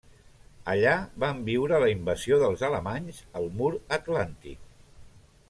Allà 0.71 0.93
van 1.23 1.43
viure 1.49 1.81
la 1.83 1.89
invasió 1.91 2.41
dels 2.45 2.65
alemanys 2.69 3.21
al 3.41 3.47
Mur 3.61 3.71
Atlàntic. 4.01 4.67